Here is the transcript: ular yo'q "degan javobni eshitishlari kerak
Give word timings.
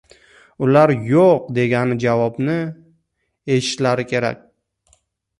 ular 0.67 0.91
yo'q 1.09 1.51
"degan 1.57 1.91
javobni 2.03 2.55
eshitishlari 2.63 4.07
kerak 4.13 4.41